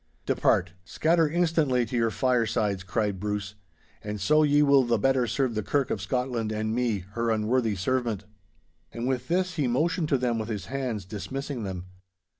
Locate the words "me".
6.73-7.05